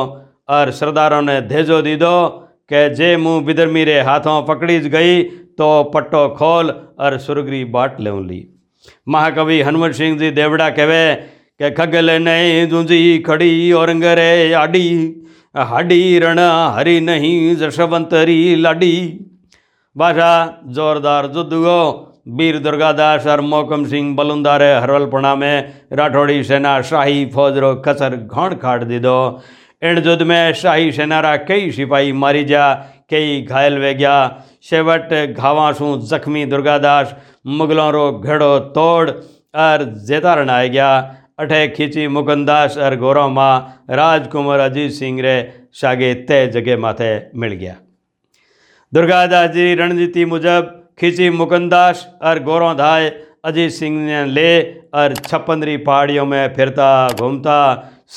और 0.50 0.72
सरदारों 0.72 1.22
ने 1.22 1.40
धेजो 1.44 1.82
दी 1.82 1.96
दो 1.96 2.28
के 2.70 2.88
जे 2.96 3.16
मुँह 3.18 3.44
बिदरमी 3.46 3.84
रे 3.84 4.00
हाथों 4.02 4.42
पकड़ी 4.44 4.80
गई 4.90 5.22
तो 5.58 5.68
पट्टो 5.94 6.28
खोल 6.30 6.70
और 7.00 7.18
सुरगरी 7.20 7.64
बाट 7.68 8.00
ले 8.00 8.12
ली। 8.22 8.40
महाकवि 9.08 9.62
हनुमत 9.62 9.94
सिंह 9.94 10.18
जी 10.20 10.32
देवड़ा 10.32 10.70
कहवे 10.70 11.14
के 11.60 11.70
खगल 11.72 12.12
नहीं 12.22 12.68
जूंजी 12.68 13.18
खड़ी 13.20 13.72
औरंग 13.74 14.04
रे 14.04 14.54
आडी, 14.54 14.88
हाडी 15.56 16.20
रण 16.20 16.40
हरी 16.74 17.00
नहीं 17.02 17.56
जशवंतरी 17.56 18.56
लाडी। 18.56 18.96
भाषा 19.96 20.62
जोरदार 20.68 21.28
जुद्दुगो 21.28 21.82
वीर 22.30 22.58
दुर्गादास 22.60 23.26
और 23.28 23.42
मोकम 23.44 23.86
सिंह 23.86 24.16
बलुंदारे 24.16 24.74
हरवलपणा 24.74 25.34
में 25.36 25.74
राठौड़ी 25.94 26.44
सेना 26.44 26.82
शाही 26.82 27.26
फौज 27.26 27.58
रो 27.58 27.74
कसर 27.88 28.16
घण 28.18 28.54
काट 28.58 28.84
दीदो। 28.84 29.18
इन 29.82 29.98
युद्ध 30.06 30.22
में 30.24 30.54
शाही 30.54 30.92
सेना 30.92 31.20
रा 31.20 31.36
कई 31.40 31.72
सिपाही 31.72 32.12
मारी 32.14 32.44
जा, 32.44 32.74
कई 33.10 33.42
घायल 33.42 33.78
वे 33.78 33.94
गया। 33.94 34.44
शेवट 34.64 35.14
घावा 35.32 35.72
शू 35.74 35.96
जख्मी 36.08 36.46
दुर्गादास 36.46 37.16
मुगलों 37.48 37.92
रो 37.92 38.12
घेड़ो 38.14 38.58
तोड़ 38.76 39.10
और 39.58 39.84
जेता 40.08 40.34
रण 40.34 40.52
गया। 40.70 40.90
अठे 41.40 41.68
खींची 41.68 42.08
मुकुंदास 42.10 42.78
और 42.78 42.96
गौरव 42.96 43.30
माँ 43.32 43.86
राजकुमार 43.92 44.60
अजीत 44.60 44.92
सिंह 44.94 45.22
रे 45.22 45.38
सागे 45.74 46.14
तय 46.26 46.48
जगह 46.54 46.78
माथे 46.78 47.14
मिल 47.36 47.54
गया। 47.54 47.76
दुर्गादास 48.94 49.50
जी 49.50 49.74
रणनीति 49.76 50.26
मुजब 50.26 50.76
खींची 51.00 51.30
मुकुंदास 51.32 52.06
और 52.22 52.40
गौरव 52.44 52.74
धाय 52.78 53.10
अजीत 53.46 53.72
सिंह 53.72 54.00
ने 54.00 54.26
ले 54.28 54.52
और 54.94 55.14
छप्पनरी 55.18 55.76
पहाड़ियों 55.86 56.26
में 56.26 56.54
फिरता 56.56 56.92
घूमता 57.20 57.60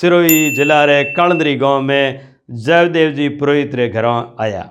सिरोही 0.00 0.50
जिला 0.56 0.84
रे 0.84 1.02
कणदरी 1.16 1.54
गाँव 1.56 1.80
में 1.82 2.20
जयदेव 2.66 3.12
जी 3.14 3.28
पुरोहित 3.38 3.74
रे 3.74 3.88
घरों 3.88 4.16
आया 4.44 4.62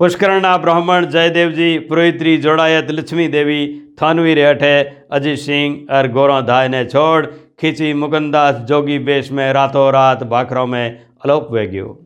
पुष्करणा 0.00 0.56
ब्राह्मण 0.58 1.06
जयदेव 1.10 1.50
जी 1.52 1.78
पुरोहित्री 1.88 2.36
जोड़ायत 2.38 2.90
लक्ष्मी 2.90 3.28
देवी 3.28 3.60
थानवी 4.00 4.34
रे 4.34 4.42
अठे 4.44 4.74
अजीत 5.12 5.38
सिंह 5.38 5.94
और 5.96 6.08
गौरव 6.12 6.40
धाय 6.46 6.68
ने 6.68 6.84
छोड़ 6.86 7.26
खींची 7.60 7.92
मुकुंदास 7.94 8.56
जोगी 8.68 8.98
बेश 9.06 9.30
में 9.32 9.52
रातों 9.52 9.90
रात 9.92 10.22
भाखरों 10.34 10.66
में 10.66 10.84
अलोप 11.24 11.48
वे 11.52 11.66
गयो 11.66 11.96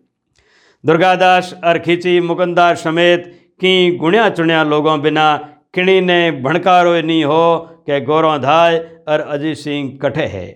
दुर्गादास 0.85 1.55
और 1.65 1.79
खींची 1.87 2.19
मुकुंदास 2.23 2.83
समेत 2.83 3.35
कि 3.61 3.97
गुणिया 4.01 4.29
चुनिया 4.31 4.63
लोगों 4.65 5.01
बिना 5.01 5.27
किणी 5.75 6.01
ने 6.01 6.31
भणकारो 6.43 7.01
नी 7.03 7.21
हो, 7.23 7.59
के 7.87 8.01
गोरो 8.01 8.37
धाय 8.39 8.79
और 9.09 9.21
अजय 9.21 9.55
सिंह 9.57 9.99
कठे 10.03 10.27
है। 10.27 10.47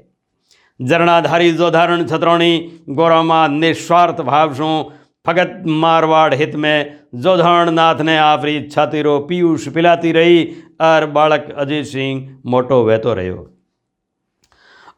जरणाधारी 0.81 1.53
जो 1.53 1.71
धारण 1.71 2.05
छत्रौणी 2.07 2.57
माँ 2.89 3.47
निस्वार्थ 3.51 4.21
भाव 4.23 4.55
शू 4.55 4.73
फगत 5.27 5.63
मारवाड़ 5.81 6.35
हित 6.35 6.55
में 6.57 6.99
जोधण 7.15 7.71
नाथ 7.71 8.01
ने 8.01 8.17
आपरी 8.19 8.61
छाती 8.69 9.03
रो 9.03 9.19
पीयूष 9.29 9.69
पिलाती 9.69 10.13
रही 10.13 10.45
और 10.81 11.07
बालक 11.11 11.47
अजीत 11.59 11.87
सिंह 11.87 12.29
मोटो 12.47 12.83
वहतो 12.85 13.15
रहो 13.15 13.49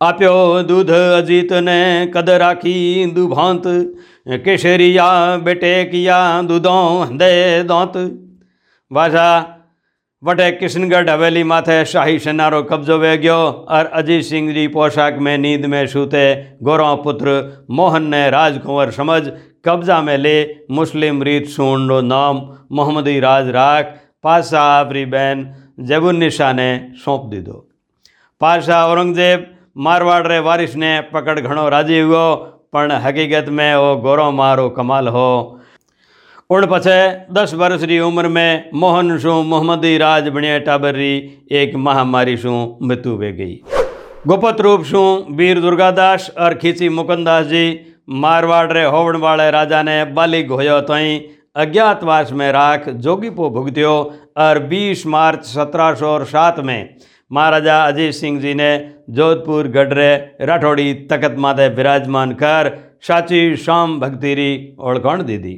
आप्यो 0.00 0.62
दूध 0.62 0.90
अजीत 0.90 1.52
ने 1.52 1.80
कद 2.14 2.30
राखी, 2.30 3.06
दुभांत 3.06 3.66
કેશરિયા 4.45 5.37
બેટે 5.41 5.71
કિયા 5.91 6.41
દૂધો 6.43 6.75
હંદે 7.03 7.31
દોંત 7.65 7.95
વાજા 8.91 9.29
वटे 10.23 10.51
किशनगढ़ 10.51 11.09
हवेली 11.09 11.43
माथे 11.43 11.83
शाही 11.85 12.17
सेनारो 12.19 12.61
कब्जो 12.63 12.97
वे 12.99 13.17
गयो 13.17 13.35
और 13.69 13.85
अजीत 13.93 14.23
सिंह 14.25 14.51
जी 14.53 14.67
पोशाक 14.69 15.17
में 15.17 15.37
नींद 15.37 15.65
में 15.65 15.85
सूते 15.87 16.23
गौरव 16.63 16.95
पुत्र 17.03 17.35
मोहन 17.71 18.07
ने 18.07 18.29
राजकुंवर 18.29 18.91
समझ 18.91 19.21
कब्जा 19.65 20.01
में 20.01 20.17
ले 20.17 20.35
मुस्लिम 20.71 21.23
रीत 21.23 21.47
सूंडो 21.49 22.01
नाम 22.03 22.41
मोहम्मदी 22.71 23.19
राज 23.19 23.49
राख 23.51 23.95
पातशाह 24.23 24.67
आपरी 24.73 25.05
बहन 25.07 25.47
जबुन्निशा 25.87 26.51
ने 26.53 26.69
सौंप 27.05 27.29
दी 27.31 27.41
दो 27.41 27.57
पातशाह 28.41 28.85
औरंगजेब 28.85 29.47
मारवाड़ 29.79 30.23
रे 32.74 32.80
पण 32.80 32.92
हकीकत 32.92 33.48
में 33.48 33.74
वो 33.76 33.96
गौरव 33.96 34.30
मारो 34.32 34.68
कमाल 34.68 35.08
हो 35.08 35.60
उन 36.50 36.66
पछे 36.66 37.26
दस 37.32 37.54
वर्ष 37.54 37.84
की 37.84 37.98
उम्र 38.00 38.28
में 38.28 38.70
मोहन 38.74 39.18
शू 39.18 39.32
मोहम्मदी 39.42 39.96
राज 39.98 40.28
बणिया 40.28 40.58
टाबर 40.58 40.94
री 40.94 41.12
एक 41.52 41.76
महामारी 41.76 42.36
शू 42.36 42.54
मृत्यु 42.82 43.16
वे 43.16 43.32
गई 43.32 43.54
गुप्त 44.26 44.60
रूप 44.60 44.84
शू 44.84 45.02
वीर 45.30 45.60
दुर्गादास 45.60 46.30
और 46.38 46.54
खींची 46.54 46.88
मुकुंदास 46.88 47.46
जी 47.46 47.64
मारवाड़ 48.08 48.72
रे 48.72 48.84
होवण 48.84 49.16
वाले 49.16 49.50
राजा 49.50 49.82
ने 49.82 50.04
बालिग 50.04 50.50
होयो 50.52 50.80
तई 50.80 51.16
अज्ञातवास 51.56 52.32
में 52.32 52.50
राख 52.52 52.88
जोगीपो 52.88 53.50
भुगत्यो 53.50 53.94
और 54.38 54.58
20 54.70 55.06
मार्च 55.06 55.44
सत्रह 55.46 55.94
सौ 55.94 56.24
सात 56.24 56.58
में 56.60 56.78
महाराजा 57.30 57.82
अजीत 57.84 58.14
सिंह 58.14 58.40
जी 58.40 58.54
ने 58.54 58.70
जोधपुर 59.10 59.68
गढ़रे 59.68 60.10
राठौड़ी 60.40 60.92
तकत 61.10 61.34
माते 61.38 61.68
विराजमान 61.68 62.32
कर 62.32 62.70
साची 63.00 63.56
शाम 63.56 63.98
भक्ति 64.00 64.34
री 64.34 64.50
ओळखण 64.78 65.22
दीदी 65.22 65.54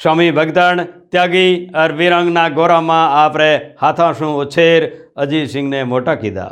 स्वामी 0.00 0.30
भगतन 0.32 0.84
त्यागी 1.12 1.48
और 1.76 1.92
वीरांगना 1.92 2.48
गौरा 2.48 2.80
माँ 2.80 3.04
आपरे 3.16 3.50
हाथों 3.80 4.12
शू 4.12 4.26
उछेर 4.40 4.86
अजीत 5.18 5.48
सिंह 5.50 5.68
ने 5.68 5.84
मोटा 5.84 6.14
कीधा। 6.14 6.46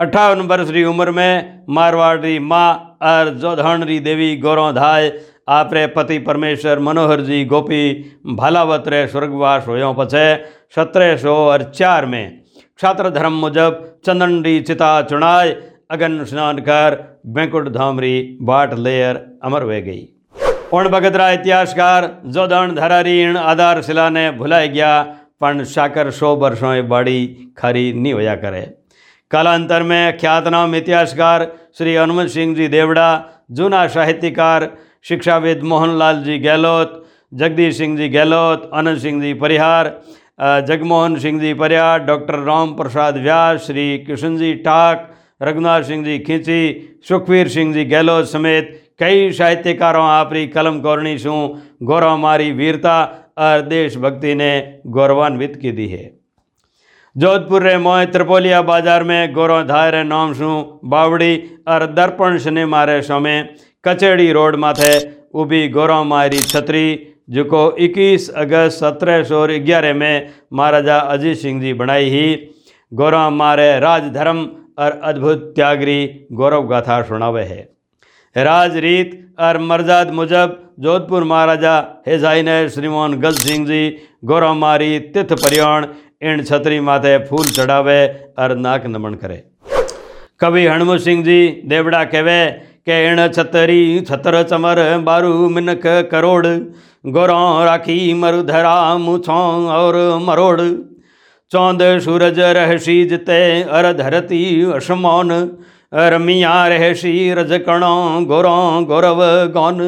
अट्ठावन 0.00 0.40
वर्ष 0.40 0.70
की 0.70 0.84
उम्र 0.84 1.10
में 1.10 1.64
मारवाड़ 1.68 2.20
री 2.20 2.38
माँ 2.38 2.98
और 3.02 3.28
जोधण 3.34 3.84
री 3.84 3.98
देवी 4.00 4.36
गौरव 4.36 4.72
धाय, 4.72 5.12
आपरे 5.48 5.86
पति 5.86 6.18
परमेश्वर 6.20 6.78
मनोहर 6.78 7.20
जी 12.78 12.86
गोपी 12.86 13.00
भालावत 13.00 13.06
रे 13.06 13.10
स्वर्गवास 13.10 13.10
होयों 13.10 13.10
पछे 13.10 13.10
सत्रह 13.10 13.10
सौ 13.10 13.10
और 13.10 13.10
चार 13.10 13.10
में 13.10 13.10
छात्र 13.10 13.10
धर्म 13.10 13.32
मुजब 13.32 13.98
चंदनडी 14.06 14.60
चिता 14.60 15.02
चुनाय 15.02 15.56
अगन 15.90 16.24
स्नान 16.24 16.58
कर 16.58 16.96
बैंकुट 17.26 17.68
धामरी 17.68 18.38
बाट 18.40 18.74
लेयर 18.74 19.16
अमर 19.44 19.64
वे 19.64 19.80
गई। 19.82 20.08
पण 20.72 20.88
बगतरा 20.88 21.30
इतिहासकार 21.30 22.22
जोदण 22.26 22.74
धरारीण 22.74 23.36
आधारशिला 23.36 24.08
ने 24.10 24.30
भुलाई 24.30 24.68
गया, 24.68 25.02
पण 25.40 25.64
शाकर 25.64 26.10
सौ 26.10 26.34
वर्षों 26.36 26.88
बाड़ी 26.88 27.26
खरी 27.58 27.92
नहीं 27.92 28.12
होया 28.12 28.34
करे। 28.34 28.60
कालांतर 29.30 29.82
में 29.82 30.18
ख्यातनाम 30.18 30.74
इतिहासकार 30.74 31.46
श्री 31.78 31.94
हनुमत 31.94 32.28
सिंह 32.28 32.54
जी 32.54 32.68
देवड़ा, 32.68 33.24
जूना 33.50 33.86
साहित्यकार 33.86 34.70
शिक्षाविद 35.04 35.62
मोहनलाल 35.62 36.22
जी 36.24 36.38
गहलोत, 36.38 37.04
जगदीश 37.34 37.76
जगमोहन 40.38 41.16
सिंह 41.18 41.40
जी 41.40 41.52
परियार, 41.54 41.98
डॉक्टर 42.00 42.38
राम 42.44 42.74
प्रसाद 42.74 43.16
व्यास, 43.18 43.66
श्री 43.66 43.86
कृष्ण 43.98 44.36
जी 44.36 44.54
ठाक, 44.56 45.08
रघुनाथ 45.42 45.82
सिंह 45.84 46.04
जी 46.04 46.18
खींची, 46.20 46.60
सुखवीर 47.08 47.48
सिंह 47.48 47.72
जी 47.74 47.84
गहलोत 47.86 48.26
समेत 48.26 48.70
कई 49.00 49.30
साहित्यकारों 49.32 50.04
आपरी 50.04 50.46
कलम 50.48 50.80
कोरणी 50.80 51.18
शू 51.18 51.32
गौरव 51.84 52.16
मारी 52.18 52.50
वीरता 52.52 53.02
और 53.38 53.60
देशभक्ति 53.62 54.34
ने 54.34 54.52
गौरवान्वित 54.88 55.58
की 55.62 55.72
दी 55.72 55.86
है। 55.88 56.10
जोधपुर 57.16 57.62
रे 57.62 57.76
मोय 57.78 58.06
त्रिपोलिया 58.06 58.60
बाज़ार 58.62 59.02
में 59.04 59.32
गौरव 59.34 59.62
धाय 59.66 60.02
नाम 60.04 60.32
शू 60.34 60.50
बावड़ी 60.86 61.36
और 61.68 61.86
दर्पण 61.92 62.38
सिनेमा 62.38 62.82
रे 62.84 63.00
समय 63.02 63.42
कचेड़ी 63.84 64.30
रोड 64.32 64.56
माथे 64.56 64.92
उभी 65.34 65.68
गौरव 65.68 66.04
मारी 66.06 66.38
छतरी 66.40 66.86
जो 67.28 67.44
21 67.80 68.28
अगस्त 68.36 68.78
सत्रह 68.78 69.22
सौ 69.24 69.46
ग्यारह 69.64 69.94
में 69.94 70.28
महाराजा 70.52 70.98
अजीत 71.08 71.36
सिंह 71.38 71.60
जी 71.62 71.72
बनाई 71.74 72.08
ही, 72.10 72.26
गौरव 72.92 73.30
मारे 73.32 73.68
राजधर्म 73.80 74.38
और 74.78 75.00
अद्भुत 75.04 75.42
त्यागरी 75.56 75.98
गौरव 76.32 76.66
गाथा 76.68 77.00
सुनावे 77.02 77.42
है। 77.44 77.60
राजरीत 78.36 79.12
और 79.40 79.58
मर्जाद 79.62 80.10
मुजब 80.12 80.56
जोधपुर 80.80 81.24
महाराजा 81.24 81.76
हेजाई 82.08 82.42
ने 82.42 82.56
श्रीमान 82.70 83.18
गज 83.20 83.38
सिंह 83.40 83.66
जी 83.66 83.82
गौरव 84.24 84.54
मारी 84.56 84.98
तिथ 85.14 85.32
परियाण 85.38 85.86
इन 86.22 86.42
छतरी 86.44 86.80
माथे 86.82 87.16
फूल 87.26 87.44
चढ़ावे 87.50 88.00
और 88.38 88.56
नाक 88.58 88.86
नमन 88.86 89.14
करे। 89.16 89.42
कवि 90.40 90.66
हणमु 90.66 90.98
सिंह 91.00 91.22
जी 91.24 91.38
देवड़ा 91.66 92.02
कहवे 92.06 92.40
के 92.88 93.04
इण 93.06 93.26
छतरी 93.30 93.80
छतर 94.02 94.42
चमर 94.44 94.78
बारू 95.04 95.48
मिनक 95.50 95.86
करोड़ 96.10 96.46
गोरों 97.04 97.64
राखी 97.64 98.14
मरुधरा 98.14 98.76
मुछों 98.98 99.66
और 99.70 99.96
मरोड़। 100.20 100.60
चौंद 101.52 101.82
सूरज 102.00 102.38
रहसी 102.40 103.04
जिते 103.04 103.40
अर 103.62 103.92
धरती 103.92 104.40
असमौन 104.72 105.30
रमिया 105.92 106.66
रहसी 106.68 107.12
रजकणों 107.34 108.24
गोरों 108.26 108.84
गौरव 108.86 109.22
गौन। 109.52 109.80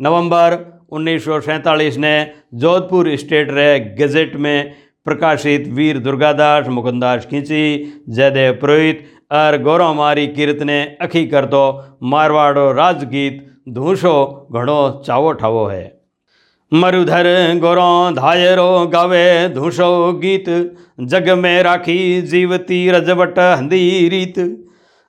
नवंबर 0.00 0.58
उन्नीस 0.92 1.96
ने 1.98 2.14
जोधपुर 2.54 3.14
स्टेट 3.16 3.50
रे 3.50 3.78
गजेट 4.00 4.36
में 4.36 4.72
प्रकाशित 5.06 5.68
वीर 5.68 5.98
दुर्गादास 5.98 6.68
मुकुंदास 6.68 7.26
खींची, 7.26 7.62
जयदेव 8.08 8.52
पुरोहित 8.54 9.08
और 9.32 9.62
गौरवमारी 9.62 10.26
कीर्त 10.28 10.62
ने 10.62 10.82
अखी 11.00 11.26
कर 11.26 11.44
तो 11.46 11.64
मारवाड़ो 12.02 12.70
राजगीत 12.72 13.48
धूसो 13.68 14.18
घणो 14.52 15.02
चावो 15.06 15.32
ठावो 15.34 15.66
है। 15.66 16.01
मरुधर 16.72 17.26
गोरों 17.60 18.14
धायरो 18.14 18.86
गावे 18.86 19.48
धूसो 19.48 19.88
गीत। 20.12 20.44
जग 21.04 21.28
में 21.38 21.62
राखी 21.62 21.96
जीवती 22.22 22.78
रजवट 22.90 23.38
हंदी 23.38 23.80
रीत। 24.08 24.38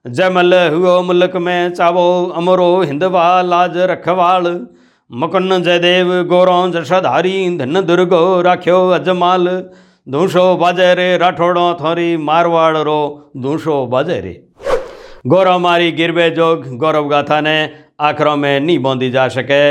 जमल 0.05 0.53
हुओ 0.73 1.01
मुल्क 1.01 1.35
में 1.35 1.73
चावो 1.73 2.03
अमरो 2.35 2.67
हिंदवा 2.81 3.23
लाज 3.43 3.77
रखवाल। 3.91 4.49
मुकुन 5.11 5.61
जयदेव 5.63 6.11
गोरों 6.23 6.71
जशधारी 6.71 7.35
धन 7.57 7.81
दुर्गो 7.85 8.19
राख्यो 8.41 8.81
अजमाल। 8.89 9.47
धूसो 10.07 10.45
बाजे 10.57 10.93
रे 10.93 11.17
राठौड़ो 11.17 11.73
थोरी 11.73 12.17
मारवाड़ 12.17 12.77
रो 12.79 12.99
धूसो 13.37 13.85
बाजे 13.87 14.19
रे। 14.19 14.35
गौरव 15.27 15.59
मारी 15.59 15.91
गिरबे 15.93 16.29
जोग 16.31 16.67
गौरव 16.77 17.07
गाथा 17.07 17.41
ने 17.41 17.57
आखरों 18.01 18.35
में 18.37 18.59
नहीं 18.59 18.79
बोंदी 18.79 19.09
जा 19.11 19.27
सके। 19.29 19.63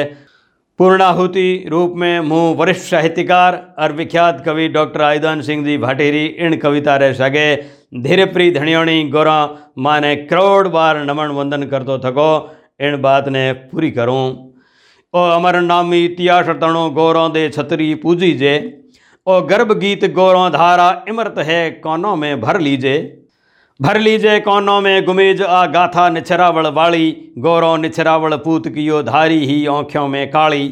पूर्णाहुति 0.79 1.65
रूप 1.69 1.93
में 1.97 2.21
मुँह 2.21 2.55
वरिष्ठ 2.59 2.91
साहित्यकार 2.91 3.57
और 3.79 3.93
विख्यात 3.93 4.43
कवि 4.47 4.69
डॉक्टर 4.69 5.03
आयुदान 5.03 5.41
सिंह 5.41 5.65
जी 5.65 5.77
भाटेरी 5.79 6.25
इन 6.25 6.57
कविता 6.57 6.97
रे 6.97 7.13
सगे 7.15 7.55
धीरे 8.03 8.25
प्री 8.25 8.51
धनियोणी 8.51 9.03
गोरा, 9.09 9.39
माने 9.79 10.15
करोड़ 10.27 10.69
बार 10.69 10.99
नमन 11.05 11.31
वंदन 11.31 11.63
करतो 11.67 11.99
थको। 11.99 12.31
इन 12.81 12.97
बात 13.03 13.29
ने 13.29 13.53
पूरी 13.53 13.91
करूँ। 13.91 14.25
ओ 15.15 15.29
अमर 15.31 15.61
नामी 15.61 16.05
इतिहास 16.05 16.49
तणो 16.61 16.89
गौरों 16.91 17.29
दे 17.33 17.49
छतरी 17.49 17.95
पूजी 17.95 18.33
जे। 18.35 18.55
ओ 19.27 19.41
गर्भ 19.43 19.73
गीत 19.79 20.05
गौरों 20.13 20.51
धारा 20.51 20.91
इमरत 21.09 21.35
है 21.47 21.71
कोनों 21.81 22.17
में 22.17 22.41
भर 22.41 22.61
लीजे। 22.61 22.97
भर 23.83 23.99
लीजे 23.99 24.38
कोनों 24.40 24.81
में 24.81 25.05
गुमेज 25.05 25.40
आ 25.42 25.64
गाथा 25.66 26.09
निछरावल 26.09 26.66
वाली, 26.66 27.07
गौरों 27.38 27.77
निछरावल 27.79 28.37
पूत 28.37 28.68
कियो 28.68 29.03
धारी 29.03 29.38
ही 29.47 29.57
आँखों 29.66 30.07
में 30.09 30.31
काली। 30.31 30.66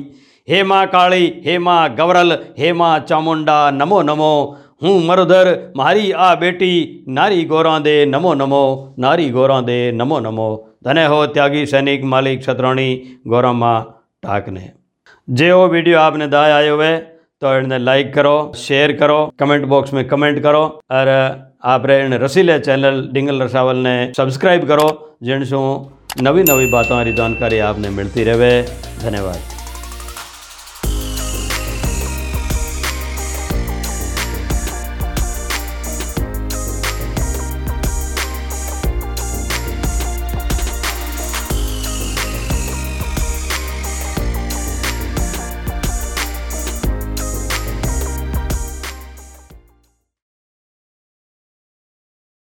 हे 0.49 0.63
माँ 0.65 0.87
काली, 0.87 1.27
हे 1.47 1.59
माँ 1.59 1.95
गवरल, 1.97 2.33
हे 2.59 2.73
माँ 2.73 2.99
चामुंडा, 3.01 3.59
नमो 3.71 4.01
नमो। 4.03 4.33
हूँ 4.83 4.95
मरुधर, 5.07 5.51
मारी 5.77 6.11
आ 6.13 6.35
बेटी, 6.35 7.05
नारी 7.09 7.45
गौरा 7.45 7.79
दे 7.79 8.05
नमो 8.07 8.35
नमो। 8.35 8.65
नारी 8.99 9.29
गौरा 9.31 9.61
दे 9.63 9.81
नमो 9.93 10.19
नमो। 10.21 10.49
धने 10.85 11.07
हो 11.07 11.25
त्यागी 11.29 11.67
सैनिक 11.67 12.05
मालिक 12.05 12.43
शत्रुणी 12.43 12.91
गौरव 13.27 13.53
माँ 13.55 13.79
टाकने 14.23 14.71
जे 15.29 15.53
वो 15.53 15.67
वीडियो 15.69 15.99
आपने 15.99 16.27
दाया 16.29 16.57
आए 16.57 16.69
हुए 16.69 16.97
તો 17.42 17.56
એને 17.58 17.78
લાઈક 17.80 18.14
કરો 18.14 18.36
શેર 18.60 18.88
કરો 18.96 19.20
કમેન્ટ 19.40 19.68
બોક્સમાં 19.68 20.08
કમેન્ટ 20.08 20.40
કરો 20.42 20.64
और 20.92 21.10
આપણે 21.66 21.98
એને 22.02 22.18
રસીલે 22.20 22.56
ચેનલ 22.62 22.88
ડિંગલ 23.04 23.46
રસાવલને 23.46 23.96
સબસ્ક્રાઈબ 24.12 24.66
કરો 24.68 24.88
જેણ 25.22 25.46
શું 25.46 25.68
નવી 26.22 26.46
નવી 26.46 26.72
બાતોની 26.72 27.16
જાણકારી 27.16 27.62
આપને 27.64 27.92
મળતી 27.92 28.28
રહે 28.32 28.52
ધન્યવાદ 29.00 29.59